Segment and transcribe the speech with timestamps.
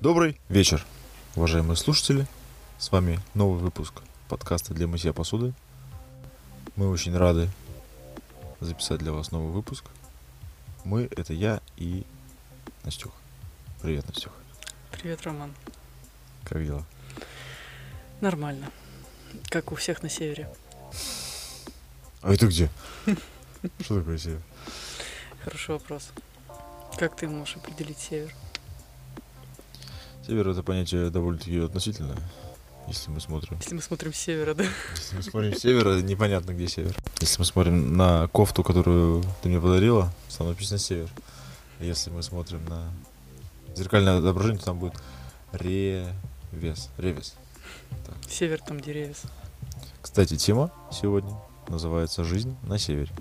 [0.00, 0.84] Добрый вечер,
[1.34, 2.26] уважаемые слушатели.
[2.78, 5.54] С вами новый выпуск подкаста для мытья посуды.
[6.76, 7.48] Мы очень рады
[8.60, 9.86] записать для вас новый выпуск.
[10.84, 12.04] Мы— это я и
[12.84, 13.16] Настюха.
[13.80, 14.36] Привет, Настюха.
[14.92, 15.54] Привет, Роман.
[16.44, 16.84] Как дела?
[18.20, 18.70] Нормально.
[19.48, 20.48] Как у всех на севере.
[22.20, 22.68] А это где?
[23.80, 24.42] Что такое север?
[25.42, 26.10] Хороший вопрос.
[26.98, 28.32] Как ты можешь определить север?
[30.26, 32.16] Север— это понятие довольно-таки относительное,
[32.86, 33.58] если мы смотрим.
[33.58, 34.64] Если мы смотрим с севера, да?
[34.94, 36.96] Если мы смотрим с севера, непонятно, где север.
[37.20, 41.10] Если мы смотрим на кофту, которую ты мне подарила, там написано север.
[41.80, 42.90] Если мы смотрим на
[43.74, 44.94] зеркальное отображение, то там будет
[45.52, 46.90] ревес.
[46.96, 47.34] Ревес.
[48.28, 49.14] Север там деревья.
[50.00, 51.36] Кстати, тема сегодня
[51.68, 53.12] называется «Жизнь на севере».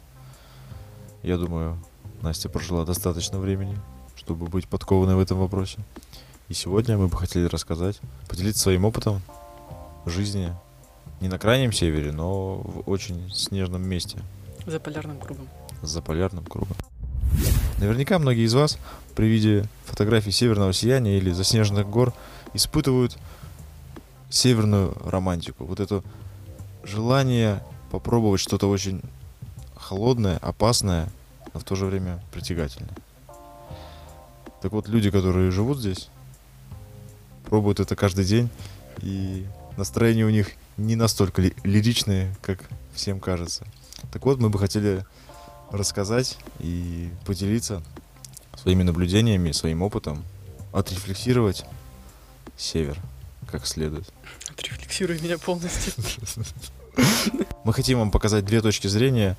[1.24, 1.84] Я думаю,
[2.24, 3.78] Настя прожила достаточно времени,
[4.16, 5.80] чтобы быть подкованной в этом вопросе.
[6.48, 9.22] И сегодня мы бы хотели рассказать, поделиться своим опытом
[10.06, 10.56] жизни
[11.20, 14.20] не на крайнем севере, но в очень снежном месте,
[14.66, 15.50] За полярным кругом.
[15.82, 16.78] за полярным кругом.
[17.80, 18.78] Наверняка многие из вас
[19.16, 22.14] при виде фотографий северного сияния или заснеженных гор
[22.54, 23.18] испытывают
[24.30, 25.66] северную романтику.
[25.66, 26.04] Вот это
[26.86, 27.62] желание
[27.92, 29.02] попробовать что-то очень
[29.76, 31.10] холодное, опасное,
[31.54, 32.94] но в то же время притягательное.
[34.62, 36.10] Так вот, люди, которые живут здесь,
[37.46, 38.50] пробуют это каждый день,
[39.02, 39.46] и
[39.78, 42.60] настроение у них не настолько ли- лиричные, как
[42.94, 43.66] всем кажется.
[44.12, 45.06] Так вот, мы бы хотели
[45.72, 47.84] рассказать и поделиться
[48.56, 50.24] своими наблюдениями, своим опытом,
[50.72, 51.66] отрефлексировать
[52.58, 53.00] север
[53.54, 54.12] как следует.
[54.50, 55.94] Отрефлексируй меня полностью.
[57.64, 59.38] Мы хотим вам показать две точки зрения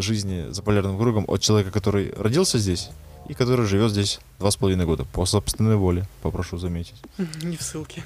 [0.00, 2.90] жизни за полярным кругом от человека, который родился здесь
[3.28, 6.96] и который живет здесь два с половиной года по собственной воле, попрошу заметить.
[7.42, 8.02] Не в ссылке.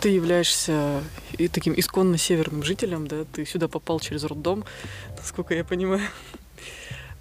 [0.00, 1.02] Ты являешься
[1.36, 3.24] и таким исконно северным жителем, да?
[3.32, 4.64] Ты сюда попал через роддом,
[5.18, 6.00] насколько я понимаю.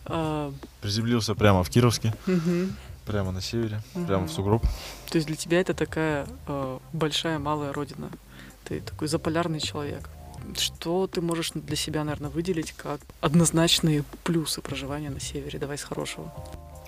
[0.06, 2.76] А, Приземлился прямо в Кировске, мгм.
[3.06, 4.64] прямо на севере, прямо в сугроб.
[5.10, 8.10] То есть для тебя это такая э, большая, малая родина.
[8.64, 10.10] Ты такой заполярный человек.
[10.58, 15.60] Что ты можешь для себя, наверное, выделить как однозначные плюсы проживания на севере?
[15.60, 16.34] Давай с хорошего.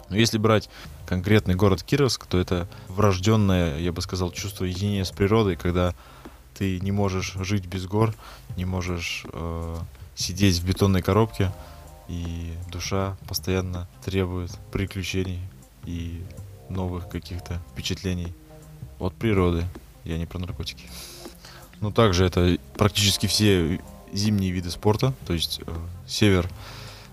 [0.10, 0.70] Но если брать
[1.06, 5.96] конкретный город Кировск, то это врожденное, я бы сказал, чувство единения с природой, когда
[6.58, 8.14] ты не можешь жить без гор,
[8.58, 9.78] не можешь э,
[10.16, 11.52] сидеть в бетонной коробке,
[12.10, 15.40] и душа постоянно требует приключений
[15.86, 16.22] и
[16.68, 18.34] новых каких-то впечатлений
[19.00, 19.66] от природы.
[20.04, 20.90] Я не про наркотики.
[21.82, 23.80] Ну, также это практически все
[24.14, 25.72] зимние виды спорта, то есть э,
[26.08, 26.50] север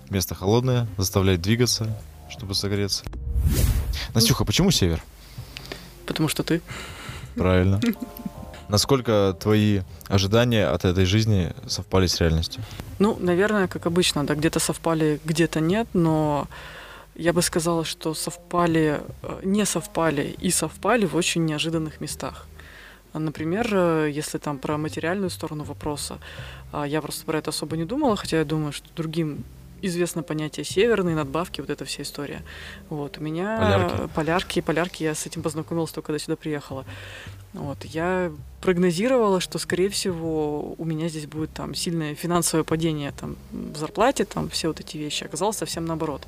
[0.09, 1.99] место холодное, заставляет двигаться,
[2.29, 3.03] чтобы согреться.
[4.13, 5.03] Настюха, почему север?
[6.05, 6.61] Потому что ты
[7.35, 7.79] Правильно.
[8.67, 12.61] Насколько твои ожидания от этой жизни совпали с реальностью?
[12.99, 16.47] Ну, наверное, как обычно, да, где-то совпали, где-то нет, но
[17.15, 22.45] я бы сказала, что совпали, э, не совпали и совпали в очень неожиданных местах.
[23.13, 26.19] Например, э, если там про материальную сторону вопроса,
[26.71, 29.43] а, я просто про это особо не думала, хотя я думаю, что другим
[29.81, 32.43] известно понятие северные надбавки, вот эта вся история.
[32.89, 34.13] Вот, у меня Полярки.
[34.13, 36.85] полярки, полярки, я с этим познакомилась только когда сюда приехала.
[37.53, 38.31] Вот, я
[38.61, 44.25] прогнозировала, что, скорее всего, у меня здесь будет там сильное финансовое падение там, в зарплате,
[44.25, 45.23] там все вот эти вещи.
[45.23, 46.27] Оказалось совсем наоборот.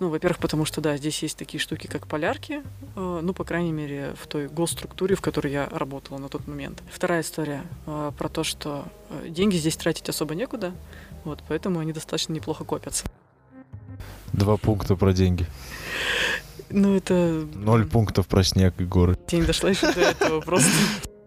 [0.00, 2.62] Ну, во-первых, потому что, да, здесь есть такие штуки, как полярки,
[2.96, 6.82] э, ну, по крайней мере, в той госструктуре, в которой я работала на тот момент.
[6.90, 10.72] Вторая история э, про то, что э, деньги здесь тратить особо некуда,
[11.24, 13.04] вот, поэтому они достаточно неплохо копятся.
[14.32, 15.46] Два пункта про деньги.
[16.70, 17.46] Ну, это...
[17.54, 19.18] Ноль пунктов про снег и горы.
[19.32, 20.70] Не дошла еще до этого просто.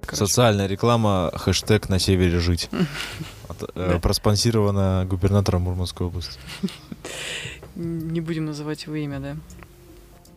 [0.01, 2.69] Короче, Социальная реклама, хэштег на севере жить.
[3.49, 3.99] От- э, Да.
[3.99, 6.39] Проспонсирована губернатором Мурманской области.
[7.75, 9.35] Не будем называть его имя, да.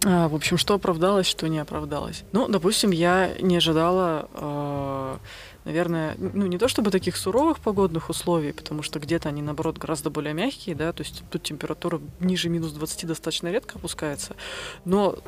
[0.04, 2.22] А, в общем, что оправдалось, что не оправдалось.
[2.32, 5.16] Ну, допустим, я не ожидала, э,
[5.64, 10.10] наверное, ну не то чтобы таких суровых погодных условий, потому что где-то они, наоборот, гораздо
[10.10, 14.36] более мягкие, да, то есть тут температура ниже минус 20 достаточно редко опускается,
[14.84, 15.18] но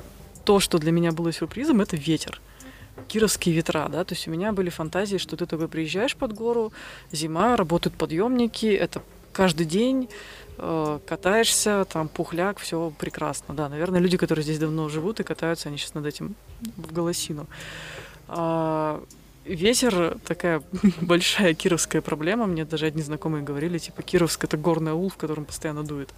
[0.44, 2.40] то, что для меня было сюрпризом, это ветер.
[3.06, 6.72] Кировские ветра, да, то есть у меня были фантазии, что ты такой приезжаешь под гору,
[7.10, 9.02] зима, работают подъемники, это
[9.32, 10.08] каждый день
[10.58, 13.54] э, катаешься, там пухляк, все прекрасно.
[13.54, 16.34] Да, наверное, люди, которые здесь давно живут и катаются, они сейчас над этим
[16.76, 17.46] в голосину.
[18.28, 19.02] А,
[19.44, 20.62] ветер такая
[21.00, 22.46] большая кировская проблема.
[22.46, 26.10] Мне даже одни знакомые говорили, типа, Кировск это горный аул, в котором постоянно дует.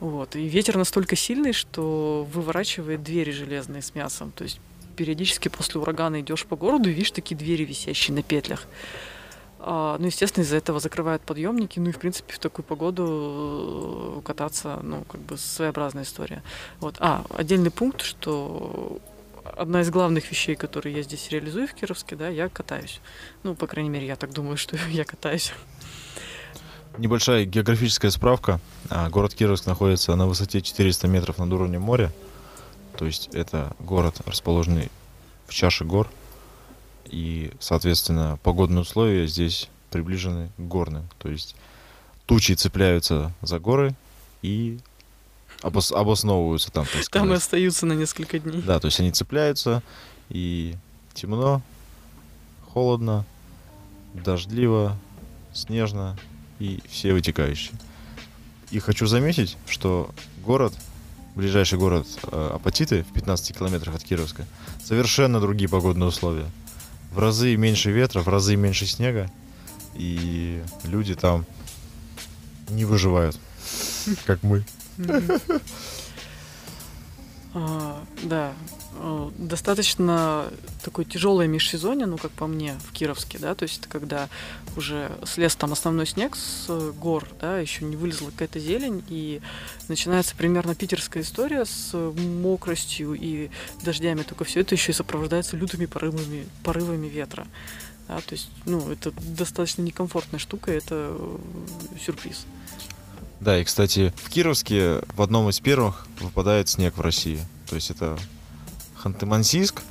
[0.00, 0.36] Вот.
[0.36, 4.32] И ветер настолько сильный, что выворачивает двери железные с мясом.
[4.32, 4.60] То есть
[4.96, 8.66] периодически после урагана идешь по городу и видишь такие двери, висящие на петлях.
[9.66, 11.80] А, ну, естественно, из-за этого закрывают подъемники.
[11.80, 16.42] Ну и, в принципе, в такую погоду э, кататься, ну, как бы своеобразная история.
[16.80, 16.96] Вот.
[16.98, 18.98] А, отдельный пункт, что
[19.56, 23.00] одна из главных вещей, которые я здесь реализую в Кировске, да, я катаюсь.
[23.42, 25.54] Ну, по крайней мере, я так думаю, что я катаюсь.
[26.98, 28.60] Небольшая географическая справка.
[28.90, 32.12] А, город Кировск находится на высоте 400 метров над уровнем моря.
[32.98, 34.90] То есть это город, расположенный
[35.46, 36.10] в чаше гор.
[37.14, 41.08] И, соответственно, погодные условия здесь приближены к горным.
[41.18, 41.54] То есть
[42.26, 43.94] тучи цепляются за горы
[44.42, 44.80] и
[45.62, 48.60] обос обосновываются там, так Там и остаются на несколько дней.
[48.62, 49.80] Да, то есть они цепляются,
[50.28, 50.74] и
[51.12, 51.62] темно,
[52.72, 53.24] холодно,
[54.12, 54.96] дождливо,
[55.52, 56.18] снежно
[56.58, 57.78] и все вытекающие.
[58.72, 60.10] И хочу заметить, что
[60.44, 60.74] город,
[61.36, 64.44] ближайший город э, Апатиты в 15 километрах от Кировска,
[64.82, 66.50] совершенно другие погодные условия.
[67.14, 69.30] В разы меньше ветра, в разы меньше снега,
[69.94, 71.46] и люди там
[72.70, 73.38] не выживают,
[74.24, 74.64] как мы.
[77.56, 78.52] А, да,
[78.98, 80.50] э, достаточно
[80.82, 84.28] такой тяжелое межсезонье, ну, как по мне, в Кировске, да, то есть это когда
[84.76, 86.68] уже слез там основной снег с
[86.98, 89.40] гор, да, еще не вылезла какая-то зелень, и
[89.86, 93.50] начинается примерно питерская история с мокростью и
[93.84, 97.46] дождями, только все это еще и сопровождается лютыми порывами, порывами ветра.
[98.08, 101.16] Да, то есть, ну, это достаточно некомфортная штука, это
[102.04, 102.46] сюрприз.
[103.44, 107.38] Да, и, кстати, в Кировске в одном из первых выпадает снег в России.
[107.68, 108.16] То есть это
[109.02, 109.82] Ханты-Мансийск,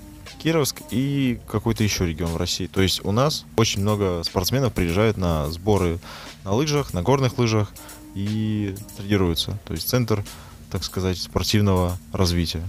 [0.41, 2.65] Кировск и какой-то еще регион в России.
[2.65, 5.99] То есть у нас очень много спортсменов приезжают на сборы
[6.43, 7.71] на лыжах, на горных лыжах
[8.15, 9.59] и тренируются.
[9.65, 10.25] То есть центр,
[10.71, 12.67] так сказать, спортивного развития,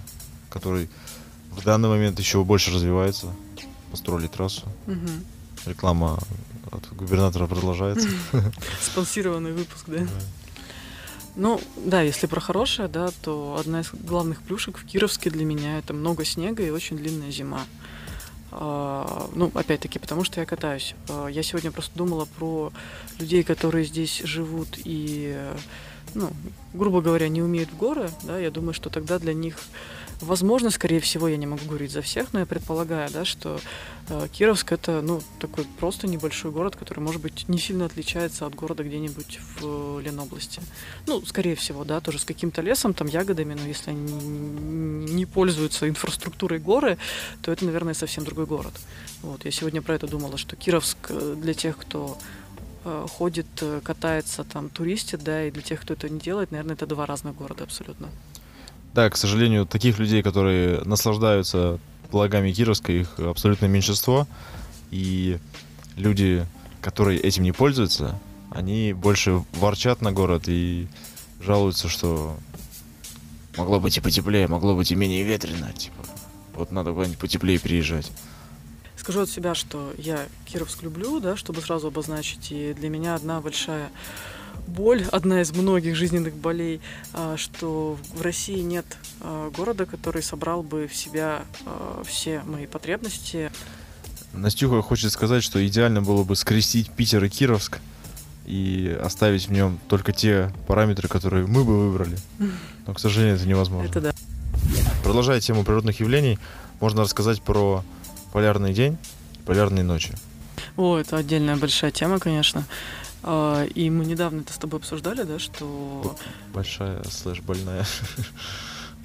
[0.51, 0.91] который
[1.51, 3.35] в данный момент еще больше развивается.
[3.91, 4.65] Построили трассу.
[4.87, 5.65] Угу.
[5.65, 6.19] Реклама
[6.71, 8.07] от губернатора продолжается.
[8.83, 10.07] Спонсированный выпуск, да?
[11.37, 15.79] Ну, да, если про хорошее, да, то одна из главных плюшек в Кировске для меня
[15.79, 17.63] это много снега и очень длинная зима.
[18.53, 20.95] А, ну, опять-таки, потому что я катаюсь.
[21.09, 22.73] А, я сегодня просто думала про
[23.19, 25.37] людей, которые здесь живут и,
[26.15, 26.31] ну,
[26.73, 29.57] грубо говоря, не умеют в горы, да, я думаю, что тогда для них
[30.21, 33.61] Возможно, скорее всего, я не могу говорить за всех, но я предполагаю, да, что
[34.09, 38.55] э, Кировск это, ну, такой просто небольшой город, который, может быть, не сильно отличается от
[38.55, 40.63] города где-нибудь в Ленобласти.
[41.07, 44.13] Ну, скорее всего, да, тоже с каким-то лесом, там, ягодами, но если они
[45.13, 46.97] не пользуются инфраструктурой горы,
[47.43, 48.75] то это, наверное, совсем другой город.
[49.23, 52.44] Вот, я сегодня про это думала, что Кировск э, для тех, кто э,
[52.85, 56.87] ходит, э, катается, там, туристит, да, и для тех, кто это не делает, наверное, это
[56.87, 58.09] два разных города абсолютно.
[58.95, 61.81] Да, к сожалению, таких людей, которые наслаждаются
[62.13, 64.29] благами Кировска, их абсолютное меньшинство.
[64.91, 65.39] И
[65.97, 66.47] люди,
[66.81, 68.21] которые этим не пользуются,
[68.51, 70.87] они больше ворчат на город и
[71.41, 72.37] жалуются, что
[73.57, 75.73] могло быть и потеплее, могло быть и менее ветрено.
[75.73, 76.05] Типа,
[76.55, 78.13] вот надо куда-нибудь потеплее приезжать.
[79.05, 83.43] Скажу от себя, что я Кировск люблю, да, чтобы сразу обозначить, и для меня одна
[83.43, 83.91] большая
[84.67, 86.81] боль, одна из многих жизненных болей,
[87.13, 88.87] а, что в России нет
[89.21, 93.53] а, города, который собрал бы в себя а, все мои потребности.
[94.33, 97.81] Настюха хочет сказать, что идеально было бы скрестить Питер и Кировск
[98.47, 102.17] и оставить в нем только те параметры, которые мы бы выбрали.
[102.87, 103.91] Но, к сожалению, это невозможно.
[103.91, 104.15] Это да.
[105.03, 106.39] Продолжая тему природных явлений,
[106.81, 107.85] можно рассказать про
[108.35, 108.99] полярный день,
[109.47, 110.13] полярные ночи.
[110.77, 112.65] О, это отдельная большая тема, конечно.
[113.23, 116.17] А, и мы недавно это с тобой обсуждали, да, что...
[116.53, 117.87] Большая слэш больная.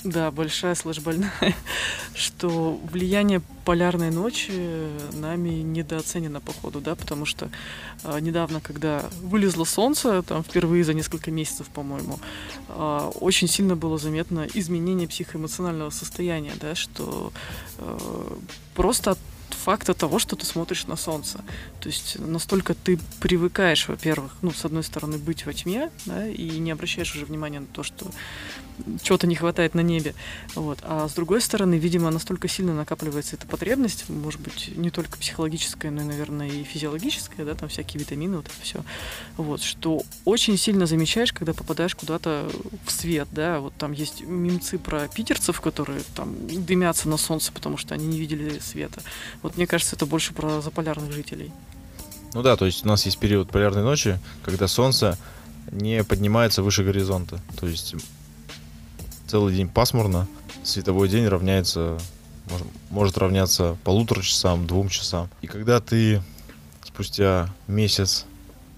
[0.03, 1.31] Да, большая слэш больная,
[2.15, 4.51] что влияние полярной ночи
[5.13, 7.49] нами недооценено, походу, да, потому что
[8.03, 12.17] э, недавно, когда вылезло солнце, там впервые за несколько месяцев, по-моему,
[12.69, 17.33] э, очень сильно было заметно изменение психоэмоционального состояния, да, что
[17.77, 18.37] э,
[18.75, 19.19] просто от
[19.53, 21.43] факта того, что ты смотришь на солнце.
[21.79, 26.59] То есть настолько ты привыкаешь, во-первых, ну, с одной стороны, быть во тьме, да, и
[26.59, 28.05] не обращаешь уже внимания на то, что
[29.01, 30.13] чего-то не хватает на небе.
[30.55, 30.79] Вот.
[30.83, 35.91] А с другой стороны, видимо, настолько сильно накапливается эта потребность, может быть, не только психологическая,
[35.91, 38.83] но и, наверное, и физиологическая, да, там всякие витамины, вот это все.
[39.37, 42.49] Вот, что очень сильно замечаешь, когда попадаешь куда-то
[42.85, 47.77] в свет, да, вот там есть мимцы про питерцев, которые там дымятся на солнце, потому
[47.77, 49.01] что они не видели света.
[49.41, 51.51] Вот мне кажется, это больше про заполярных жителей.
[52.33, 55.17] Ну да, то есть у нас есть период полярной ночи, когда солнце
[55.71, 57.39] не поднимается выше горизонта.
[57.59, 57.95] То есть
[59.27, 60.27] целый день пасмурно,
[60.63, 61.97] световой день равняется,
[62.49, 65.29] может, может равняться полутора часам, двум часам.
[65.41, 66.21] И когда ты
[66.83, 68.25] спустя месяц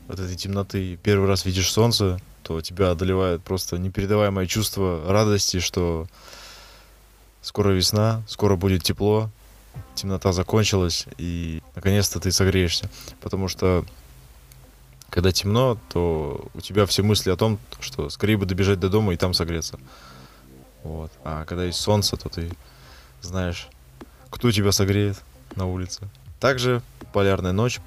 [0.08, 6.08] от этой темноты первый раз видишь солнце, то тебя одолевает просто непередаваемое чувство радости, что
[7.42, 9.30] скоро весна, скоро будет тепло,
[9.96, 12.90] темнота закончилась, и наконец-то ты согреешься.
[13.22, 13.86] Потому что
[15.10, 19.14] когда темно, то у тебя все мысли о том, что скорее бы добежать до дома
[19.14, 19.78] и там согреться.
[20.84, 21.12] Вот.
[21.24, 22.52] А когда есть солнце, то ты
[23.22, 23.68] знаешь,
[24.30, 25.22] кто тебя согреет
[25.56, 26.08] на улице.
[26.40, 26.82] Также
[27.14, 27.80] полярная ночь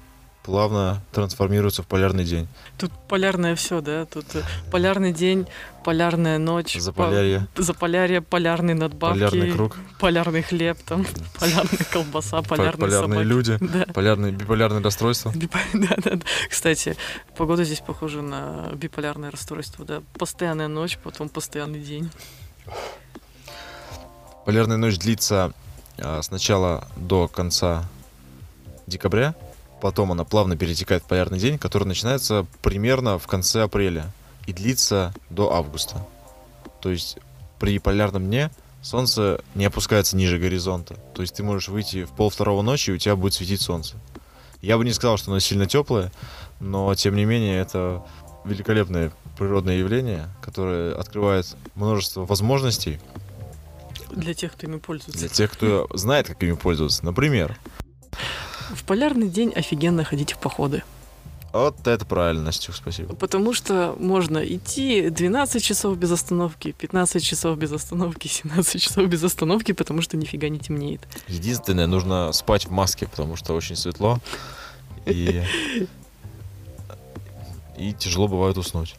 [0.45, 2.47] плавно трансформируется в полярный день.
[2.77, 4.05] Тут полярное все, да?
[4.05, 5.47] Тут э, полярный день,
[5.83, 6.77] полярная ночь.
[6.77, 7.47] Заполярье.
[7.55, 9.19] По, заполярье, полярные надбавки.
[9.19, 9.75] Полярный круг.
[9.99, 11.03] Полярный хлеб, там,
[11.39, 13.27] полярная колбаса, полярные Полярные собаки.
[13.27, 13.57] люди.
[13.59, 13.85] Да.
[13.93, 15.31] Полярные, биполярные расстройства.
[15.35, 16.25] Бипо- Да, да, да.
[16.49, 16.95] Кстати,
[17.35, 20.03] погода здесь похожа на биполярное расстройство, да.
[20.19, 22.11] Постоянная ночь, потом постоянный день.
[24.45, 25.53] Полярная ночь длится
[25.97, 27.85] а, сначала до конца
[28.85, 29.33] декабря,
[29.81, 34.11] потом она плавно перетекает в полярный день, который начинается примерно в конце апреля
[34.47, 36.05] и длится до августа.
[36.81, 37.17] То есть
[37.59, 38.51] при полярном дне
[38.81, 40.95] солнце не опускается ниже горизонта.
[41.15, 43.95] То есть ты можешь выйти в пол второго ночи, и у тебя будет светить солнце.
[44.61, 46.11] Я бы не сказал, что оно сильно теплое,
[46.59, 48.03] но тем не менее это
[48.45, 52.99] великолепное природное явление, которое открывает множество возможностей
[54.11, 55.19] Для тех, кто ими пользуется.
[55.19, 57.03] для тех, кто знает, как ими пользоваться.
[57.03, 57.57] Например,
[58.73, 60.83] В полярный день офигенно ходить в походы.
[61.53, 63.15] вот это правильно, Настюх, спасибо.
[63.15, 69.23] Потому что можно идти 12 часов без остановки, 15 часов без остановки, 17 часов без
[69.23, 71.01] остановки, потому что нифига не темнеет.
[71.27, 74.19] Единственное, нужно спать в маске, потому что очень светло.
[75.05, 75.43] И,
[77.77, 78.95] и тяжело бывает уснуть.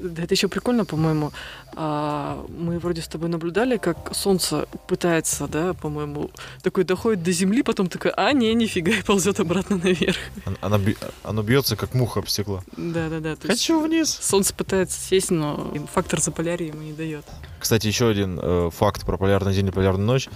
[0.00, 1.32] Да, это еще прикольно, по-моему.
[1.74, 6.30] А, Мы вроде с тобой наблюдали, как солнце пытается, да, по-моему,
[6.62, 10.18] такой доходит до земли, потом такой, а, не, нифига, и ползет обратно наверх.
[10.60, 10.78] Оно,
[11.22, 12.62] оно бьется, как муха об стекло.
[12.76, 13.36] Да-да-да.
[13.36, 14.18] то есть Хочу вниз.
[14.20, 17.24] Солнце пытается сесть, но фактор заполярья ему не дает.
[17.58, 20.28] Кстати, еще один э, факт про полярный день и полярную ночь.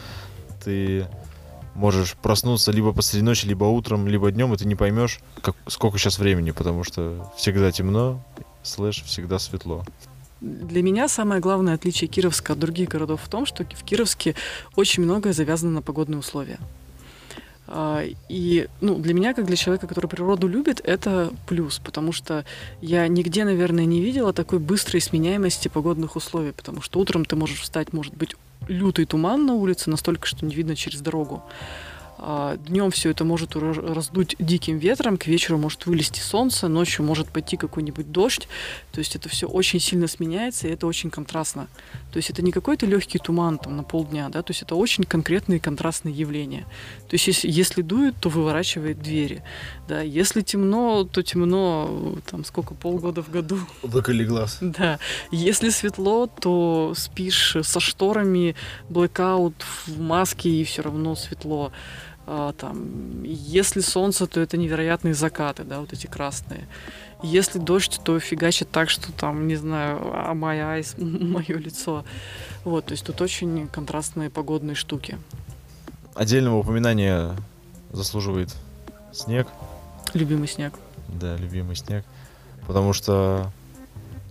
[0.64, 1.06] Ты
[1.76, 5.98] можешь проснуться либо посреди ночи, либо утром, либо днем, и ты не поймешь, как, сколько
[5.98, 8.24] сейчас времени, потому что всегда темно,
[8.66, 9.84] слэш всегда светло.
[10.40, 14.34] Для меня самое главное отличие Кировска от других городов в том, что в Кировске
[14.74, 16.58] очень многое завязано на погодные условия.
[17.68, 22.44] А, И ну, для меня, как для человека, который природу любит, это плюс, потому что
[22.80, 27.60] я нигде, наверное, не видела такой быстрой сменяемости погодных условий, потому что утром ты можешь
[27.60, 28.36] встать, может быть,
[28.68, 31.42] лютый туман на улице, настолько, что не видно через дорогу.
[32.66, 37.56] Днем все это может раздуть диким ветром, к вечеру может вылезти солнце, ночью может пойти
[37.56, 38.48] какой-нибудь дождь.
[38.90, 41.68] То есть это все очень сильно сменяется, и это очень контрастно.
[42.12, 45.04] То есть это не какой-то легкий туман там на полдня, да, то есть это очень
[45.04, 46.66] конкретные контрастные явления.
[47.08, 49.44] То есть если, если дует, то выворачивает двери,
[49.86, 53.58] да, если темно, то темно, там сколько, полгода в году.
[53.82, 54.58] Выколи глаз.
[54.76, 54.98] Да,
[55.30, 58.56] если светло, то спишь со шторами,
[58.88, 59.54] блэкаут
[59.86, 61.72] в маске и все равно светло.
[62.26, 66.66] А, там, если солнце, то это невероятные закаты, да, вот эти красные.
[67.22, 72.04] Если дождь, то фигачит так, что там, не знаю, а my eyes, мое лицо.
[72.64, 75.18] Вот, то есть тут очень контрастные погодные штуки.
[76.14, 77.36] Отдельного упоминания
[77.92, 78.54] заслуживает
[79.12, 79.46] снег.
[80.12, 80.74] Любимый снег.
[81.08, 82.04] Да, любимый снег.
[82.66, 83.52] Потому что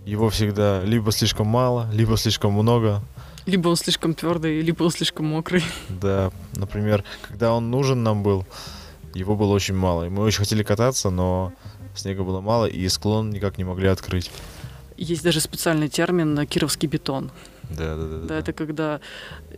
[0.05, 3.01] его всегда либо слишком мало, либо слишком много.
[3.45, 5.63] Либо он слишком твердый, либо он слишком мокрый.
[5.89, 8.45] Да, например, когда он нужен нам был,
[9.13, 10.07] его было очень мало.
[10.07, 11.53] И мы очень хотели кататься, но
[11.95, 14.31] снега было мало, и склон никак не могли открыть.
[14.97, 17.31] Есть даже специальный термин кировский бетон.
[17.69, 18.27] Да, да, да.
[18.27, 18.99] Да, это когда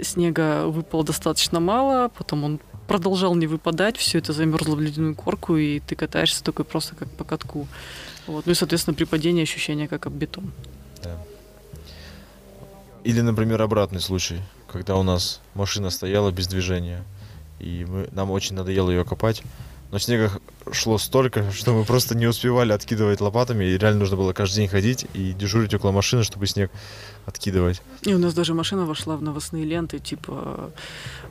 [0.01, 5.58] снега выпало достаточно мало, потом он продолжал не выпадать, все это замерзло в ледяную корку,
[5.58, 7.67] и ты катаешься такой просто как по катку.
[8.25, 8.46] Вот.
[8.46, 10.51] Ну и, соответственно, при падении ощущение как об бетон.
[13.08, 17.06] Или, например, обратный случай, когда у нас машина стояла без движения,
[17.58, 19.44] и мы, нам очень надоело ее копать,
[19.92, 20.30] но снега
[20.74, 24.68] шло столько, что мы просто не успевали откидывать лопатами, и реально нужно было каждый день
[24.68, 26.70] ходить и дежурить около машины, чтобы снег
[27.26, 27.82] откидывать.
[28.02, 30.74] И у нас даже машина вошла в новостные ленты, типа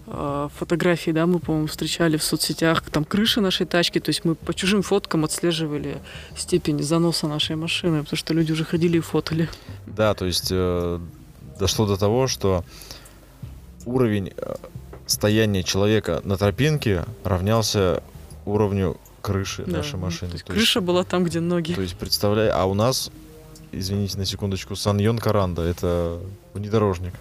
[0.07, 4.35] э, фотографии, да, мы, по-моему, встречали в соцсетях, там крыши нашей тачки, то есть мы
[4.35, 5.99] по чужим фоткам отслеживали
[6.39, 9.51] степень заноса нашей машины, потому что люди уже ходили и фотали.
[9.87, 11.01] Да, то есть э,
[11.59, 12.65] дошло до того, что
[13.85, 14.55] уровень э,
[15.07, 18.03] стояния человека на тропинке равнялся
[18.45, 20.31] уровню крыши Да, нашей ну, машины.
[20.31, 21.75] То есть То есть- крыша была там, где ноги.
[21.75, 23.11] То есть, представляй, а у нас
[23.73, 25.63] извините на секундочку, Саньон Каранда.
[25.63, 26.21] Это
[26.55, 27.15] внедорожник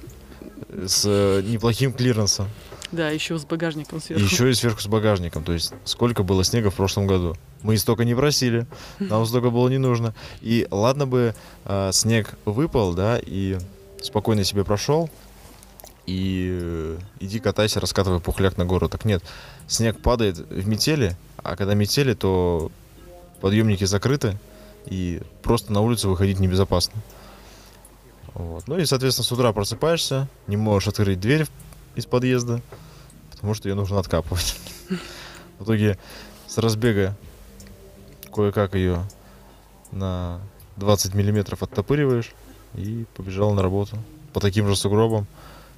[0.86, 2.48] с э, неплохим клиренсом.
[2.92, 4.24] Да, еще с багажником сверху.
[4.24, 5.44] еще и сверху с багажником.
[5.44, 7.36] То есть сколько было снега в прошлом году.
[7.62, 8.68] Мы столько не просили,
[9.00, 10.14] нам столько было не нужно.
[10.42, 11.34] И ладно бы
[11.66, 13.58] э, снег выпал, да, и
[14.06, 15.10] спокойно себе прошел,
[16.06, 18.88] и э, иди катайся, раскатывай пухляк на гору.
[18.88, 19.24] Так нет,
[19.68, 22.72] снег падает в метели, а когда метели, то
[23.42, 24.38] подъемники закрыты,
[24.86, 27.02] и просто на улицу выходить небезопасно.
[28.34, 28.68] Вот.
[28.68, 31.48] Ну и, соответственно, с утра просыпаешься, не можешь открыть дверь
[31.96, 32.62] из подъезда,
[33.32, 34.56] потому что ее нужно откапывать.
[35.60, 35.98] В итоге
[36.48, 37.16] с разбега
[38.34, 39.04] кое-как ее
[39.92, 40.42] на
[40.76, 42.34] 20 миллиметров оттопыриваешь
[42.76, 43.98] и побежал на работу
[44.34, 45.28] по таким же сугробам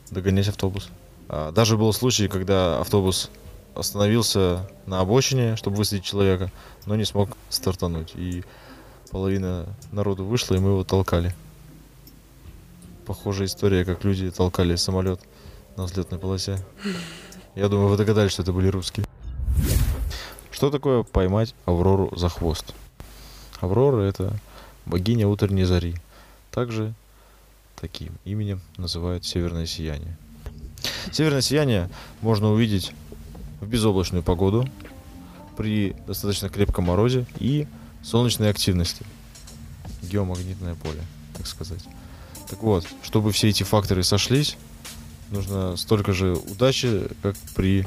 [0.09, 0.89] догонять автобус.
[1.29, 3.29] А, даже был случай, когда автобус
[3.75, 6.51] остановился на обочине, чтобы высадить человека,
[6.85, 8.13] но не смог стартануть.
[8.15, 8.43] И
[9.11, 11.35] половина народу вышла, и мы его толкали.
[13.05, 15.19] Похожая история, как люди толкали самолет
[15.75, 16.57] на взлетной полосе.
[17.55, 19.05] Я думаю, вы догадались, что это были русские.
[20.51, 22.73] Что такое поймать Аврору за хвост?
[23.61, 24.33] Аврора— это
[24.85, 25.95] богиня утренней зари.
[26.57, 26.95] Также
[27.79, 30.17] таким именем называют северное сияние.
[31.11, 31.87] Северное сияние
[32.21, 32.93] можно увидеть
[33.61, 34.67] в безоблачную погоду,
[35.55, 37.67] при достаточно крепком морозе и
[38.01, 39.05] солнечной активности.
[40.01, 40.99] Геомагнитное поле,
[41.37, 41.83] так сказать.
[42.49, 44.57] Так вот, чтобы все эти факторы сошлись,
[45.29, 47.85] нужно столько же удачи, как при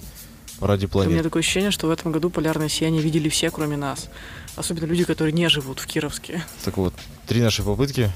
[0.61, 1.23] параде У меня планет.
[1.25, 4.09] такое ощущение, что в этом году полярное сияние видели все, кроме нас.
[4.55, 6.45] Особенно люди, которые не живут в Кировске.
[6.65, 6.95] Так вот,
[7.27, 8.13] три наши попытки,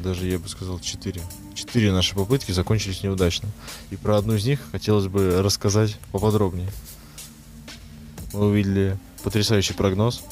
[0.00, 1.20] даже я бы сказал четыре,
[1.54, 3.48] четыре наши попытки закончились неудачно.
[3.90, 6.68] И про одну из них хотелось бы рассказать поподробнее.
[8.32, 10.22] Мы увидели потрясающий прогноз,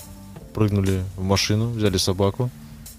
[0.55, 2.51] прыгнули в машину, взяли собаку,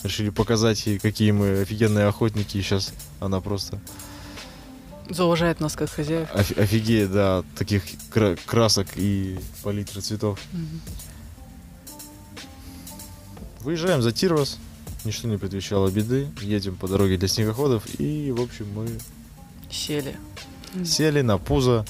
[0.04, 3.80] решили показать ей, какие мы офигенные охотники, и сейчас она просто
[5.10, 6.30] Зауважает нас как хозяев.
[6.36, 10.40] офи- офигеет, да, от таких кра- красок и палитры цветов.
[10.54, 10.82] Мгм.
[13.62, 14.58] Выезжаем за Тирвас,
[15.06, 18.88] ничто не предвещало беды, едем по дороге для снегоходов, и, в общем, мы
[19.70, 20.18] Сели.
[20.84, 21.86] сели на пузо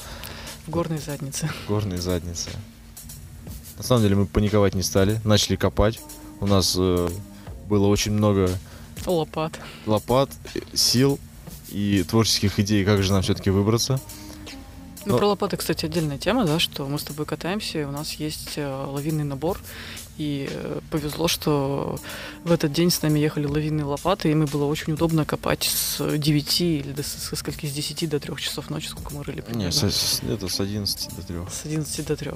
[0.67, 1.49] В горной заднице.
[1.67, 2.49] горной задницы.
[3.77, 5.99] На самом деле мы паниковать не стали, начали копать.
[6.41, 7.09] У нас э,
[7.67, 8.49] было очень много
[9.05, 9.59] Лопат.
[9.85, 10.29] лопат,
[10.73, 11.17] сил
[11.69, 13.99] и творческих идей, как же нам все-таки выбраться.
[15.05, 17.91] Ну, Но- про лопаты, кстати, отдельная тема, да, что мы с тобой катаемся, и у
[17.91, 19.57] нас есть э, лавинный набор,
[20.19, 21.97] и э, повезло, что
[22.43, 26.17] в этот день с нами ехали лавинные лопаты, и мы было очень удобно копать с
[26.17, 29.37] 9 или до, со скольки, с 10 до 3 часов ночи, сколько мы рыли.
[29.37, 29.71] Не, примерно.
[29.71, 31.35] с, с- это с 11 до 3.
[31.49, 32.31] С 11 до 3.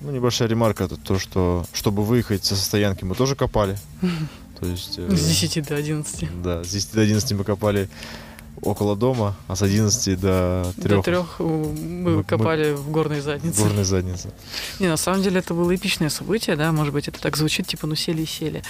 [0.00, 3.76] Ну, небольшая ремарка, это то, что чтобы выехать со стоянки, мы тоже копали.
[4.60, 4.94] То есть...
[4.98, 6.42] э, С 10 до 11.
[6.42, 7.88] Да, с 10 до 11 мы копали
[8.62, 13.62] около дома, а с 11 до 3 До трех мы, Мы- копали в горной заднице.
[13.62, 14.30] горной задницы.
[14.80, 17.86] Не, на самом деле это было эпичное событие, да, может быть, это так звучит, типа,
[17.86, 18.62] ну сели и сели.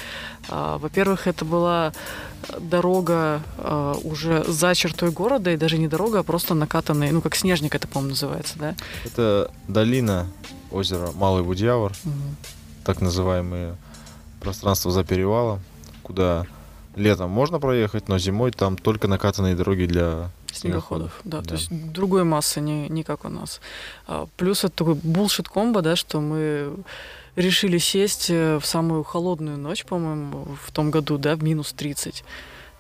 [0.49, 1.93] А, во-первых, это была
[2.59, 7.35] дорога а, уже за чертой города, и даже не дорога, а просто накатанный, ну, как
[7.37, 8.75] снежник это, по-моему, называется, да?
[9.05, 10.27] Это долина
[10.71, 12.37] озера Малый Будьявор, Мгм.
[12.85, 13.77] так называемые
[14.41, 15.61] пространство за перевалом,
[16.03, 16.47] куда
[16.97, 21.49] летом можно проехать, но зимой там только накатанные дороги для Снегоходов, да, Да.
[21.49, 23.61] то есть другой массы, не, не как у нас.
[24.07, 26.73] А, плюс это такой булшит комбо, да, что мы
[27.37, 32.25] решили сесть э, в самую холодную ночь, по-моему, в том году, да, в минус 30.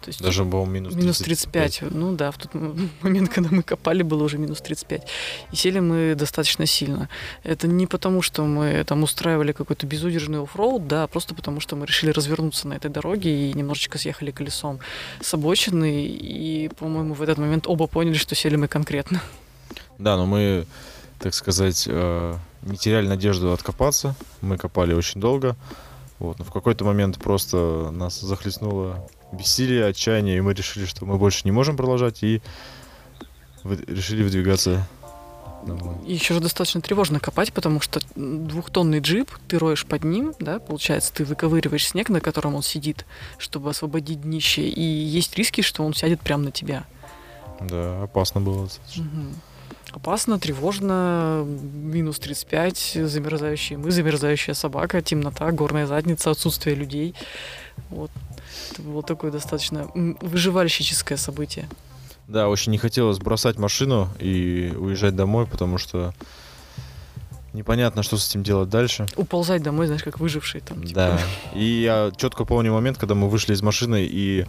[0.01, 1.83] То есть даже, по-моему, минус, Минус 35.
[1.91, 2.55] Ну да, в тот
[3.03, 5.09] момент, когда мы копали, было уже минус 35.
[5.53, 7.09] И сели мы достаточно сильно.
[7.43, 11.77] Это не потому, что мы там устраивали какой-то безудержный оффроуд, да, а просто потому, что
[11.77, 14.79] мы решили развернуться на этой дороге и немножечко съехали колесом
[15.21, 16.07] с обочины.
[16.07, 19.21] И, по-моему, в этот момент оба поняли, что сели мы конкретно.
[19.99, 20.67] Да, но мы,
[21.19, 24.15] так сказать, э, не теряли надежду откопаться.
[24.41, 25.57] Мы копали очень долго.
[26.19, 29.07] Вот, но в какой-то момент просто нас захлестнуло
[29.38, 32.42] бессилие, отчаяние, и мы решили, что мы больше не можем продолжать, и
[33.64, 34.87] решили выдвигаться
[36.05, 41.12] еще же достаточно тревожно копать, потому что двухтонный джип, ты роешь под ним, да, получается,
[41.12, 43.05] ты выковыриваешь снег, на котором он сидит,
[43.38, 46.85] чтобы освободить днище, и есть риски, что он сядет прямо на тебя.
[47.61, 48.68] Да, опасно было.
[49.92, 57.14] Опасно, тревожно, минус 35, замерзающие мы, замерзающая собака, темнота, горная задница, отсутствие людей.
[57.91, 58.11] Вот.
[58.73, 61.69] Это было такое достаточно выживальщическое событие.
[62.29, 66.12] Да, очень не хотелось бросать машину и уезжать домой, потому что
[67.57, 69.07] Непонятно, что с этим делать дальше.
[69.17, 70.83] Уползать домой, знаешь, как выживший там.
[70.83, 70.95] типа.
[70.95, 71.21] Да.
[71.55, 74.45] И я четко помню момент, когда мы вышли из машины, и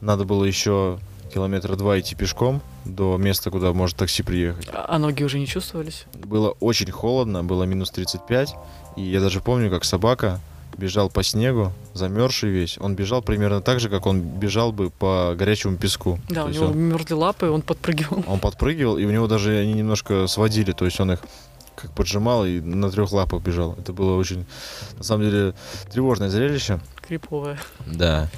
[0.00, 0.98] надо было еще
[1.32, 4.68] километра два идти пешком до места, куда может такси приехать.
[4.72, 6.06] А а ноги уже не чувствовались?
[6.14, 8.54] Было очень холодно, было минус 35,
[8.96, 10.40] и я даже помню, как собака
[10.76, 12.78] бежал по снегу, замерзший весь.
[12.78, 16.20] Он бежал примерно так же, как он бежал бы по горячему песку.
[16.28, 18.24] Да, То у него он, мерзли лапы, он подпрыгивал.
[18.26, 21.20] он подпрыгивал, и у него даже они немножко сводили, то есть он их
[21.74, 23.76] как поджимал и на трех лапах бежал.
[23.78, 24.46] Это было очень,
[24.96, 25.54] на самом деле,
[25.92, 26.80] тревожное зрелище.
[27.06, 27.58] Криповая.
[27.86, 28.28] Да.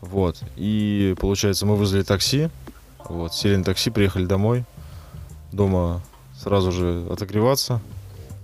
[0.00, 0.40] Вот.
[0.56, 2.48] И получается, мы вызвали такси.
[3.04, 4.64] Вот, сели на такси, приехали домой.
[5.52, 6.02] Дома
[6.38, 7.80] сразу же отогреваться,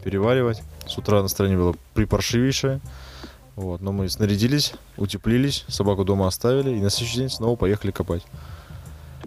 [0.05, 0.63] переваривать.
[0.87, 2.81] С утра настроение было припаршивейшее.
[3.59, 8.23] Вот, но мы снарядились, утеплились, собаку дома оставили и на следующий день снова поехали копать.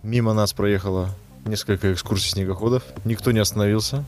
[0.03, 1.09] Мимо нас проехало
[1.43, 2.81] несколько экскурсий снегоходов.
[3.03, 4.05] Никто не остановился.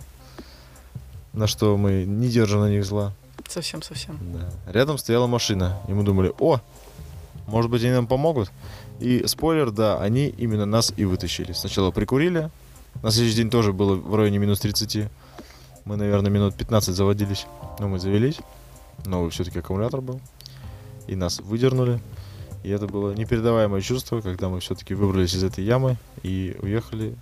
[1.33, 3.12] На что мы не держим на них зла.
[3.49, 4.17] Совсем-совсем.
[4.33, 4.71] Да.
[4.71, 6.62] Рядом стояла машина, и мы думали, о,
[7.45, 8.49] может быть, они нам помогут.
[9.01, 11.51] И спойлер, да, они именно нас и вытащили.
[11.51, 12.49] Сначала прикурили,
[13.01, 15.09] на следующий день тоже было в районе минус 30.
[15.83, 17.45] Мы, наверное, минут 15 заводились.
[17.79, 18.39] Но мы завелись.
[19.06, 20.21] Новый все-таки аккумулятор был.
[21.08, 21.99] И нас выдернули.
[22.63, 27.15] И это было непередаваемое чувство, когда мы все-таки выбрались из этой ямы и уехали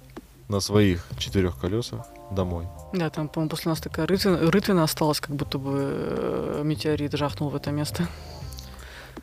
[0.48, 2.68] на своих четырех колесах домой.
[2.94, 7.50] Да, там, по-моему, после нас такая рытвина, рытвина осталась, как будто бы э, метеорит жахнул
[7.50, 8.08] в это место.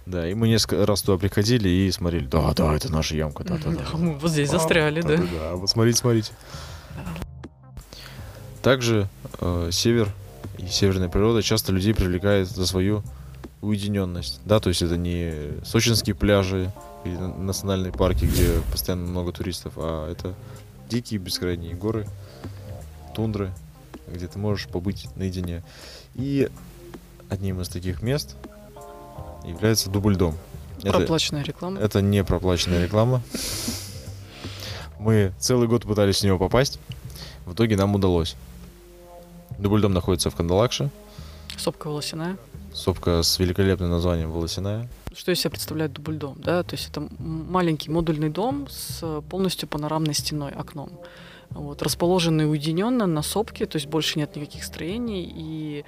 [0.07, 2.27] Да, и мы несколько раз туда приходили и смотрели.
[2.27, 3.85] Да, да, это наша ямка, да, да, да.
[3.97, 5.17] Мы вот здесь застряли, да.
[5.17, 6.33] Да, вот смотрите, смотрите.
[8.63, 9.07] Также
[9.41, 10.09] э, север
[10.59, 13.03] и северная природа часто людей привлекает за свою
[13.61, 14.41] уединенность.
[14.45, 15.33] Да, то есть это не
[15.65, 16.73] сочинские пляжи
[17.05, 20.35] или на- национальные парки, где постоянно много туристов, а это
[20.89, 22.07] дикие бескрайние горы,
[23.15, 23.53] тундры,
[24.07, 25.63] где ты можешь побыть наедине.
[26.15, 26.49] И
[27.29, 28.37] одним из таких мест
[29.45, 30.37] является Дубльдом.
[30.83, 31.81] Это- Проплаченная реклама.
[31.81, 33.21] это не проплаченная реклама.
[34.99, 36.79] Мы целый год пытались в него попасть.
[37.47, 38.37] В итоге нам удалось.
[39.59, 40.91] Дубльдом находится в Кандалакше.
[41.57, 42.37] Сопка волосяная.
[42.73, 44.89] Сопка с великолепным названием Волосяная.
[45.15, 46.63] Что из себя представляет дубльдом, да?
[46.63, 50.91] То есть это маленький модульный дом с полностью панорамной стеной, окном.
[51.51, 55.85] Вот, расположенный уединенно на сопке, то есть больше нет никаких строений, и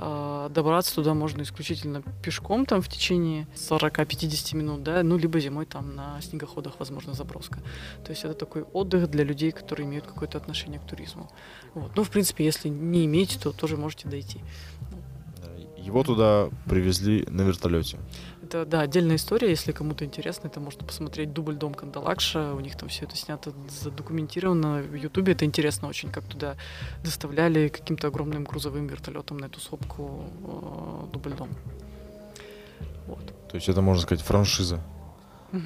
[0.00, 5.94] добраться туда можно исключительно пешком там в течение 40-50 минут, да, ну, либо зимой там
[5.94, 7.60] на снегоходах, возможно, заброска.
[8.04, 11.30] То есть это такой отдых для людей, которые имеют какое-то отношение к туризму.
[11.74, 11.92] Вот.
[11.96, 14.40] Ну, в принципе, если не имеете, то тоже можете дойти.
[15.80, 17.98] Его туда привезли на вертолете.
[18.42, 22.76] Это, да, отдельная история, если кому-то интересно, это можно посмотреть «Дубль дом Кандалакша», у них
[22.76, 26.56] там все это снято, задокументировано в Ютубе, это интересно очень, как туда
[27.02, 31.48] доставляли каким-то огромным грузовым вертолетом на эту сопку э, «Дубль дом».
[33.06, 33.24] Вот.
[33.48, 34.80] То есть это, можно сказать, франшиза.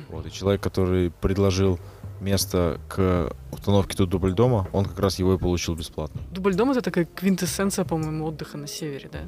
[0.09, 0.27] Вот.
[0.27, 1.79] И человек, который предложил
[2.21, 6.21] место к установке тут дубльдома, он как раз его и получил бесплатно.
[6.31, 9.21] «Дубль дом»— это такая квинтэссенция, по-моему, отдыха на севере, да?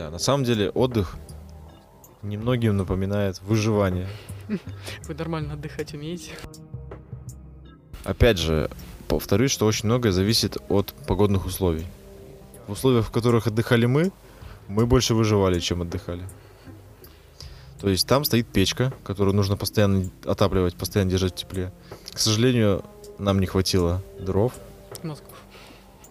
[0.00, 1.18] Да, на самом деле отдых
[2.22, 4.08] немногим напоминает выживание.
[5.06, 6.30] Вы нормально отдыхать умеете?
[8.04, 8.70] Опять же,
[9.08, 11.84] повторюсь, что очень многое зависит от погодных условий.
[12.66, 14.10] В условиях, в которых отдыхали мы,
[14.68, 16.26] мы больше выживали, чем отдыхали.
[17.82, 21.74] То есть там стоит печка, которую нужно постоянно отапливать, постоянно держать в тепле.
[22.10, 22.86] К сожалению,
[23.18, 24.54] нам не хватило дров.
[25.02, 25.28] Мозгов.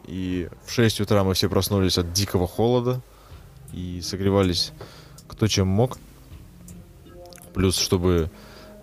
[0.05, 3.01] И в 6 утра мы все проснулись от дикого холода
[3.73, 4.71] и согревались
[5.27, 5.97] кто чем мог.
[7.53, 8.29] Плюс, чтобы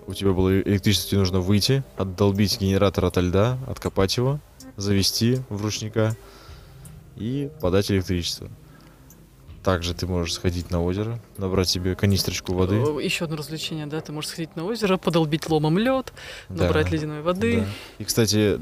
[0.07, 4.41] у тебя было электричество, тебе нужно выйти, отдолбить генератор ото льда, откопать его,
[4.77, 6.17] завести в ручника
[7.17, 8.49] и подать электричество.
[9.63, 12.77] Также ты можешь сходить на озеро, набрать себе канистрочку воды.
[13.03, 14.01] Еще одно развлечение, да?
[14.01, 16.13] Ты можешь сходить на озеро, подолбить ломом лед,
[16.49, 17.63] Да, набрать ледяной воды.
[17.63, 17.67] да.
[17.99, 18.61] И, кстати,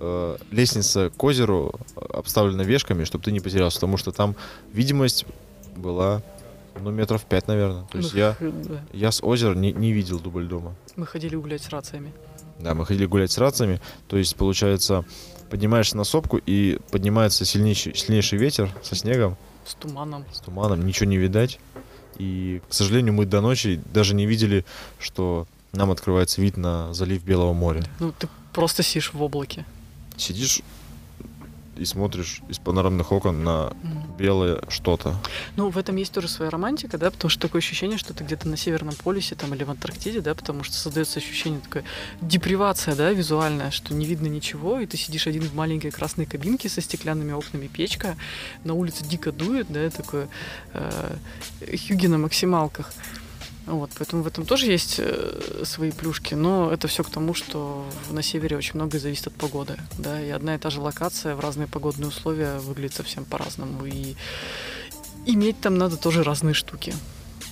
[0.00, 4.36] э, лестница к озеру обставлена вешками, чтобы ты не потерялся, потому что там
[4.72, 5.24] видимость
[5.76, 6.22] была,
[6.80, 7.84] ну, метров пять, наверное.
[7.90, 8.52] То есть Мы я, х-
[8.92, 10.74] я с озера не, не видел дубль дома.
[10.96, 12.12] Мы ходили гулять с рациями.
[12.58, 15.04] Да, мы ходили гулять с рациями, то есть, получается,
[15.50, 20.24] поднимаешься на сопку, и поднимается сильнейший, сильнейший ветер со снегом, С туманом.
[20.32, 21.58] с туманом, ничего не видать.
[22.16, 24.64] И, к сожалению, мы до ночи даже не видели,
[25.00, 27.82] что нам открывается вид на залив Белого моря.
[27.98, 29.64] Ну, ты просто сидишь в облаке.
[30.16, 30.60] Сидишь
[31.76, 33.72] и смотришь из панорамных окон на
[34.18, 35.16] белое что-то.
[35.56, 38.48] Ну, в этом есть тоже своя романтика, да, потому что такое ощущение, что ты где-то
[38.48, 41.84] на Северном полюсе там или в Антарктиде, да, потому что создается ощущение такой
[42.20, 46.68] депривация, да, визуальная, что не видно ничего, и ты сидишь один в маленькой красной кабинке
[46.68, 48.16] со стеклянными окнами, печка,
[48.64, 50.28] на улице дико дует, да, такое
[50.72, 51.16] э,
[51.76, 52.92] хюги на максималках.
[53.66, 57.86] Вот, поэтому в этом тоже есть э, свои плюшки, но это все к тому, что
[58.10, 61.40] на севере очень многое зависит от погоды, да, и одна и та же локация в
[61.40, 64.16] разные погодные условия выглядит совсем по-разному, и
[65.24, 66.94] иметь там надо тоже разные штуки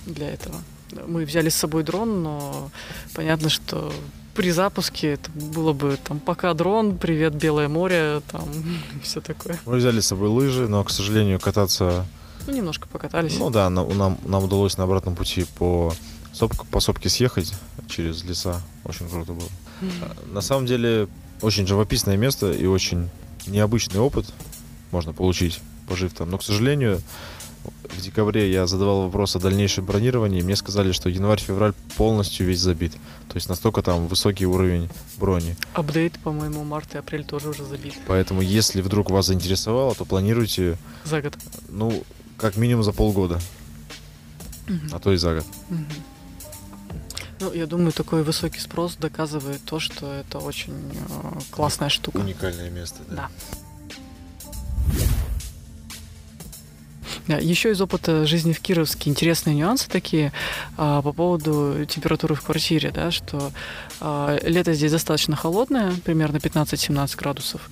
[0.05, 0.55] для этого.
[1.07, 2.69] Мы взяли с собой дрон, но
[3.15, 3.91] понятно, что
[4.35, 8.47] при запуске это было бы там пока дрон, привет Белое море, там
[9.03, 9.59] все такое.
[9.65, 12.05] Мы взяли с собой лыжи, но, к сожалению, кататься
[12.47, 13.37] Ну, немножко покатались.
[13.39, 15.93] Ну да, на- нам, нам удалось на обратном пути по,
[16.33, 17.53] соп- по сопке съехать
[17.87, 18.61] через леса.
[18.83, 19.49] Очень круто было.
[20.01, 21.07] А, На самом деле,
[21.41, 23.09] очень живописное место и очень
[23.47, 24.25] необычный опыт
[24.91, 26.29] можно получить, пожив там.
[26.29, 27.01] Но, к сожалению,
[27.89, 32.59] в декабре я задавал вопрос о дальнейшем бронировании, и мне сказали, что январь-февраль полностью весь
[32.59, 32.93] забит.
[33.29, 35.55] То есть настолько там высокий уровень брони.
[35.73, 40.77] Апдейт, по-моему, март и апрель тоже уже забит Поэтому, если вдруг вас заинтересовало, то планируйте,
[41.05, 41.37] за год.
[41.69, 42.03] ну,
[42.37, 43.39] как минимум за полгода,
[44.91, 45.45] а то и за год.
[45.69, 45.85] Мгм.
[47.39, 52.17] Ну, я думаю, такой высокий спрос доказывает то, что это очень э, классная штука.
[52.17, 53.29] Уникальное место, Да.
[57.27, 60.33] Да, Еще из опыта жизни в Кировске интересные нюансы такие
[60.75, 63.51] а, по поводу температуры в квартире, да, что
[64.01, 67.69] а, лето здесь достаточно холодное, примерно 15-17 градусов,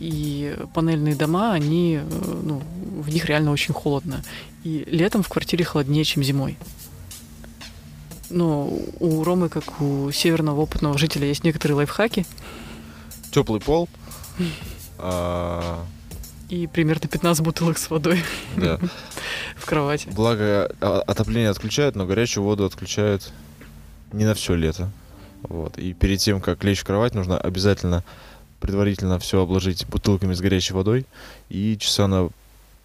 [0.00, 2.62] и панельные дома, они, э, ну,
[3.00, 4.22] в них реально очень холодно.
[4.64, 6.56] И летом в квартире холоднее, чем зимой.
[8.30, 12.26] Но у Ромы, как у северного опытного жителя, есть некоторые лайфхаки,
[13.34, 13.88] Теплый пол.
[14.98, 15.84] а,
[16.48, 18.22] и примерно 15 бутылок с водой
[18.56, 18.78] да.
[19.56, 20.08] в кровати.
[20.08, 23.32] Благо, а, отопление отключают, но горячую воду отключают
[24.12, 24.88] не на все лето.
[25.42, 25.78] Вот.
[25.78, 28.04] И перед тем, как лечь в кровать, нужно обязательно
[28.64, 31.04] предварительно все обложить бутылками с горячей водой.
[31.50, 32.30] И часа на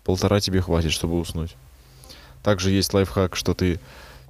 [0.04, 1.56] полтора тебе хватит, чтобы уснуть.
[2.44, 3.80] Также есть лайфхак, что ты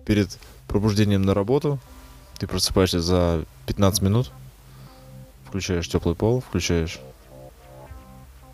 [0.05, 1.79] перед пробуждением на работу,
[2.37, 4.31] ты просыпаешься за 15 минут,
[5.47, 6.99] включаешь теплый пол, включаешь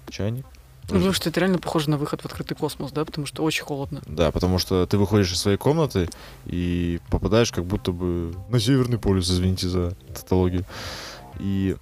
[0.10, 0.46] чайник.
[0.88, 3.66] Ну, потому что это реально похоже на выход в открытый космос, да, потому что очень
[3.66, 4.02] холодно.
[4.06, 6.08] Да, потому что ты выходишь из своей комнаты
[6.46, 10.64] и попадаешь как будто бы на Северный полюс, извините за тавтологию.
[11.40, 11.76] И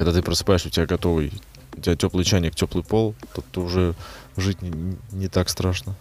[0.00, 1.30] когда ты просыпаешься, у тебя готовый,
[1.76, 3.94] у тебя теплый чайник, теплый пол, то, то уже
[4.34, 5.94] жить не, не так страшно.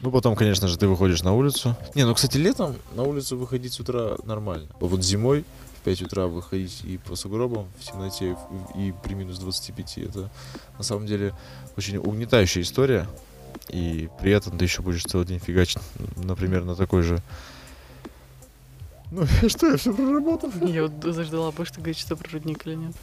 [0.00, 1.76] Ну, потом, конечно же, ты выходишь на улицу.
[1.94, 4.66] Не, ну, кстати, летом на улицу выходить с утра нормально.
[4.80, 5.44] Вот зимой
[5.78, 8.34] в 5 утра выходить и по сугробам в темноте
[8.76, 10.30] и при минус 25, это
[10.78, 11.34] на самом деле
[11.76, 13.06] очень угнетающая история.
[13.68, 15.82] И при этом ты еще будешь целый день фигачить,
[16.16, 17.22] например, на такой же...
[19.12, 20.50] Ну, что, я все проработал?
[20.62, 22.94] Я вот заждала бы, что говорит, что про рудник или нет.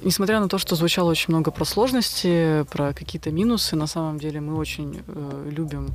[0.00, 4.40] Несмотря на то, что звучало очень много про сложности, про какие-то минусы, на самом деле
[4.40, 5.88] мы очень э, любим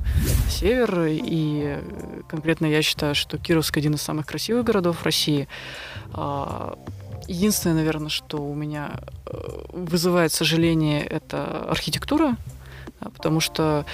[0.50, 5.48] север, и э, конкретно я считаю, что Кировск один из самых красивых городов России.
[6.12, 6.78] А,
[7.26, 9.38] единственное, наверное, что у меня э,
[9.72, 12.36] вызывает сожаление, это архитектура,
[13.00, 13.86] да, потому что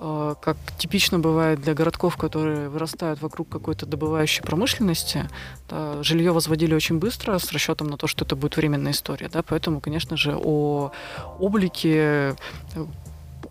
[0.00, 5.28] как типично бывает для городков, которые вырастают вокруг какой-то добывающей промышленности,
[5.68, 9.28] да, жилье возводили очень быстро с расчетом на то, что это будет временная история.
[9.28, 10.92] Да, поэтому, конечно же, о
[11.38, 12.34] облике э,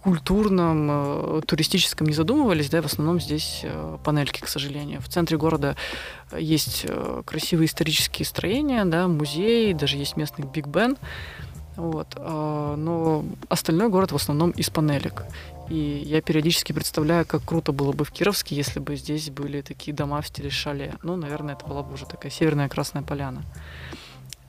[0.01, 5.01] культурном, э, туристическом не задумывались, да, в основном здесь э, панельки, к сожалению.
[5.01, 5.75] В центре города
[6.35, 6.85] есть
[7.25, 10.97] красивые исторические строения, да, музей, даже есть местный Биг Бен,
[11.79, 15.23] вот, а, но остальной город в основном из панелек.
[15.69, 19.95] И я периодически представляю, как круто было бы в Кировске, если бы здесь были такие
[19.95, 20.95] дома в стиле шале.
[21.03, 23.43] Ну, наверное, это была бы уже такая северная Красная Поляна.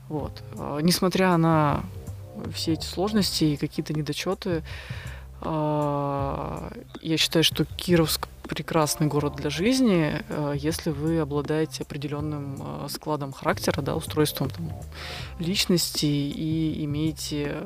[0.09, 0.43] Вот.
[0.57, 1.83] А, Несмотря на
[2.53, 4.63] все эти сложности и какие-то недочеты,
[5.41, 13.31] а, я считаю, что Кировск прекрасный город для жизни, а, если вы обладаете определенным складом
[13.31, 14.71] характера, да, устройством там,
[15.37, 17.57] личности и имеете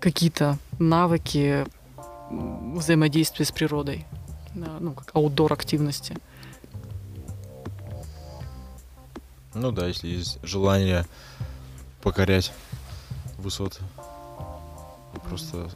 [0.00, 1.66] какие-то навыки
[2.32, 4.06] м, взаимодействия с природой,
[4.54, 6.16] да, ну, как аутдор активности.
[9.54, 11.04] Ну да, если есть желание
[12.02, 12.52] покорять
[13.38, 13.80] высоты.
[15.28, 15.70] Просто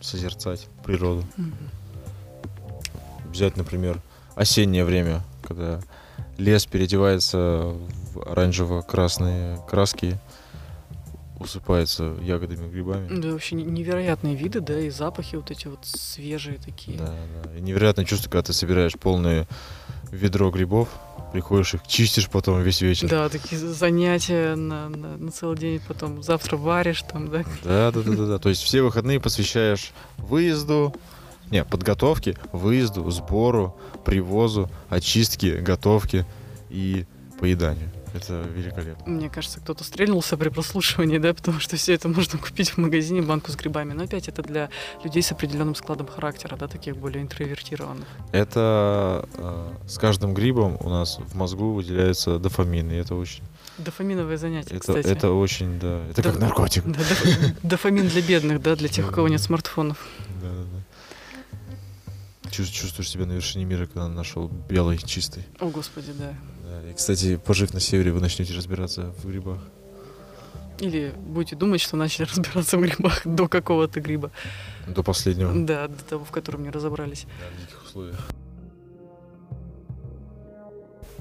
[0.00, 1.24] созерцать природу.
[1.36, 1.54] Мгм.
[3.26, 4.00] Взять, например,
[4.34, 5.80] осеннее время, когда
[6.38, 7.74] лес переодевается
[8.12, 10.18] в оранжево-красные краски,
[11.40, 13.20] усыпается ягодами, грибами.
[13.20, 16.98] Да, вообще не- невероятные виды, да, и запахи вот эти вот свежие такие.
[16.98, 17.12] Да,
[17.44, 17.56] да.
[17.56, 19.48] И невероятное чувство, когда ты собираешь полное
[20.12, 20.88] ведро грибов,
[21.32, 23.08] приходишь их, чистишь потом весь вечер.
[23.08, 27.44] Да, такие занятия на, на, на целый день, потом завтра варишь там, да.
[27.64, 28.38] Да, да, да, да, да.
[28.38, 30.94] То есть все выходные посвящаешь выезду,
[31.50, 36.26] не, подготовке, выезду, сбору, привозу, очистке, готовке
[36.68, 37.06] и
[37.38, 37.90] поеданию.
[38.14, 39.04] Это великолепно.
[39.12, 43.22] Мне кажется, кто-то стрельнулся при прослушивании, да, потому что все это можно купить в магазине,
[43.22, 43.92] банку с грибами.
[43.92, 44.68] Но опять это для
[45.04, 48.06] людей с определенным складом характера, да, таких более интровертированных.
[48.32, 53.42] Это э, с каждым грибом у нас в мозгу выделяется дофамин, и это очень,
[53.78, 55.06] Дофаминовое занятие, это, кстати.
[55.06, 56.30] это очень, да, это Да.
[56.32, 56.84] как наркотик.
[56.84, 59.96] Да, доф- дофамин для бедных, да, для тех, у кого нет смартфонов.
[60.42, 60.84] Да, да, да.
[62.50, 65.44] Чувс- Чувствуешь себя на вершине мира, когда нашел белый, чистый.
[65.60, 66.34] О, господи, да.
[66.64, 69.58] Да, и, кстати, пожив на севере, вы начнете разбираться в грибах.
[70.78, 74.30] Или будете думать, что начали разбираться в грибах до какого-то гриба.
[74.88, 75.52] До последнего.
[75.54, 77.26] Да, до того, в котором не разобрались.
[77.40, 78.18] Да, в диких условиях.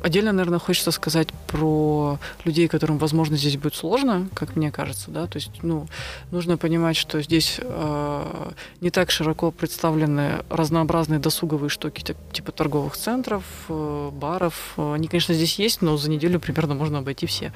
[0.04, 5.28] Отдельно, наверное, хочется сказать про людей, которым, возможно, здесь будет сложно, как мне кажется, да,
[5.28, 5.88] то есть, ну,
[6.32, 12.96] нужно понимать, что здесь э, не так широко представлены разнообразные досуговые штуки, тип- типа торговых
[12.96, 14.74] центров, э, баров.
[14.78, 17.52] Э, Они, конечно, здесь есть, но за неделю примерно можно обойти все,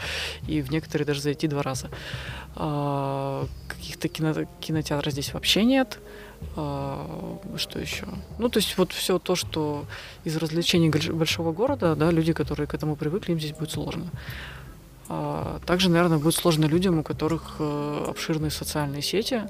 [0.47, 1.89] и в некоторые даже зайти два раза.
[2.56, 5.99] А, Каких-то кино- кинотеатров здесь вообще нет.
[5.99, 6.22] А,
[6.53, 8.06] Что еще?
[8.38, 9.86] Ну, то есть вот все то, что
[10.23, 14.06] из развлечений большого города, да, люди, которые к этому привыкли, им здесь будет сложно.
[15.10, 19.43] А, Также, наверное, будет сложно людям, у которых э, обширные социальные сети.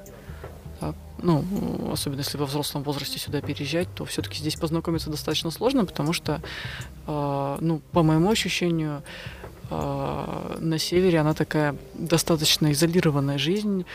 [1.22, 1.42] Ну,
[1.90, 6.42] особенно если во взрослом возрасте сюда переезжать, то все-таки здесь познакомиться достаточно сложно, потому что,
[7.06, 9.02] а, ну, по моему ощущению,
[9.70, 13.86] а, на севере она такая достаточно изолированная жизнь,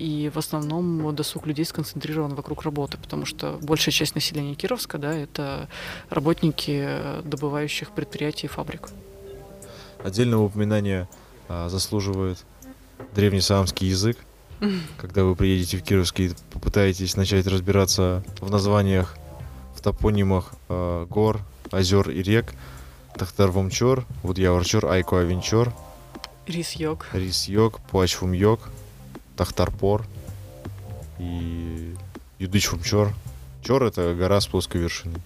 [0.00, 5.14] и в основном досуг людей сконцентрирован вокруг работы, потому что большая часть населения Кировска, да,
[5.14, 5.68] это
[6.08, 8.88] работники э, добывающих предприятий и фабрик.
[10.02, 11.06] Отдельного упоминания
[11.48, 12.38] а, заслуживает
[13.14, 14.16] древнесаамский язык.
[14.96, 19.16] Когда вы приедете в Кировск и попытаетесь начать разбираться в названиях,
[19.76, 22.54] в топонимах а, гор, озер и рек,
[23.16, 25.74] Тахтарвомчор, Вудьяварчор, Айко Авенчор,
[26.46, 27.06] Рис йог.
[27.12, 28.60] Рис Йог, Плачфум Йог,
[29.40, 30.04] Тахтарпор
[31.18, 31.94] и
[32.38, 33.14] Юдычфумчор.
[33.64, 35.22] Чор это гора с плоской вершиной.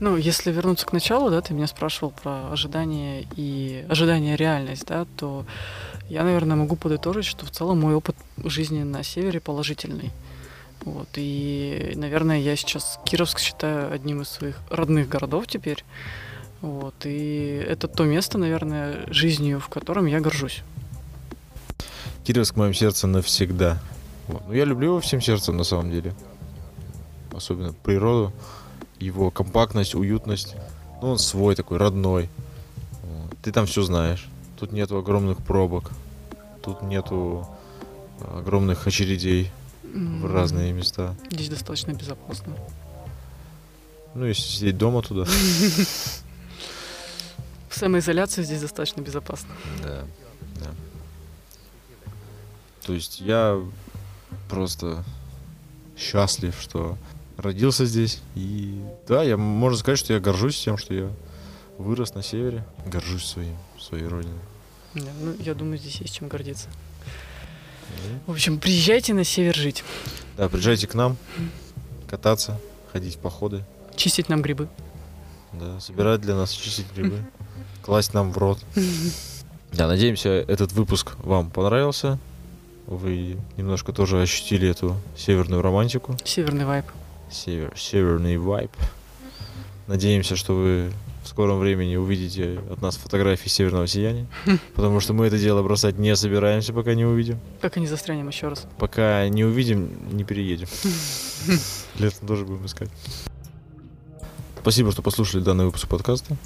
[0.00, 5.06] Ну, если вернуться к началу, да, ты меня спрашивал про ожидания и ожидания реальность, да,
[5.16, 5.46] то
[6.08, 10.10] я, наверное, могу подытожить, что в целом мой опыт жизни на севере положительный.
[10.84, 15.84] Вот, и, наверное, я сейчас Кировск считаю одним из своих родных городов теперь.
[16.60, 20.64] Вот, и это то место, наверное, жизнью, в котором я горжусь.
[22.26, 23.78] Кировск в моем сердце навсегда.
[24.26, 24.42] Вот.
[24.48, 26.12] Но я люблю его всем сердцем на самом деле.
[27.32, 28.32] Особенно природу,
[28.98, 30.56] его компактность, уютность.
[31.00, 32.28] Ну, он свой такой, родной.
[33.04, 33.36] Вот.
[33.42, 34.26] Ты там все знаешь.
[34.58, 35.92] Тут нету огромных пробок.
[36.64, 37.46] Тут нету
[38.34, 39.52] огромных очередей
[39.84, 41.14] в М, разные места.
[41.30, 42.56] Здесь достаточно безопасно.
[44.14, 45.26] Ну, если сидеть дома туда.
[47.68, 49.50] В самоизоляции здесь достаточно безопасно.
[49.84, 50.25] Да, да.
[52.86, 53.60] То есть я
[54.48, 55.04] просто
[55.98, 56.96] счастлив, что
[57.36, 58.20] родился здесь.
[58.36, 61.10] И да, я можно сказать, что я горжусь тем, что я
[61.78, 62.64] вырос на севере.
[62.86, 64.38] Горжусь своим, своей родиной.
[64.94, 66.68] Ну, я думаю, здесь есть чем гордиться.
[68.26, 69.84] В общем, приезжайте на север жить.
[70.36, 71.16] Да, приезжайте к нам,
[72.08, 72.60] кататься,
[72.92, 73.64] ходить в походы,
[73.96, 74.68] Чистить нам грибы.
[75.52, 77.24] да, собирать для нас, чистить грибы,
[77.82, 78.58] класть нам в рот.
[79.72, 82.18] Да, надеемся, этот выпуск вам понравился.
[82.86, 86.16] Вы немножко тоже ощутили эту северную романтику.
[86.24, 86.86] Северный вайп.
[87.30, 88.70] Север, северный вайп.
[89.88, 90.92] Надеемся, что вы
[91.24, 94.26] в скором времени увидите от нас фотографии северного сияния,
[94.74, 97.40] потому что мы это дело бросать не собираемся, пока не увидим.
[97.60, 98.66] Как они застрянем еще раз.
[98.78, 100.68] Пока не увидим, не переедем.
[101.98, 102.90] Летом тоже будем искать.
[104.60, 106.36] Спасибо, что послушали данный выпуск подкаста.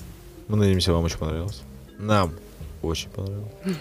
[0.48, 1.61] Мы надеемся, вам очень понравилось.
[1.98, 2.33] Нам
[2.81, 3.53] очень понравилось.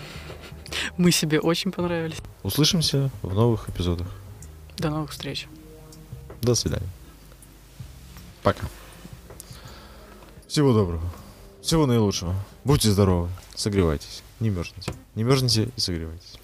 [0.97, 2.17] Мы себе очень понравились.
[2.43, 4.07] Услышимся в новых эпизодах.
[4.77, 5.47] До новых встреч.
[6.41, 6.87] До свидания.
[8.43, 8.67] Пока.
[10.47, 11.03] Всего доброго.
[11.61, 12.33] Всего наилучшего.
[12.63, 13.29] Будьте здоровы.
[13.55, 14.23] Согревайтесь.
[14.39, 14.93] Не мерзните.
[15.15, 16.39] Не мерзните и согревайтесь.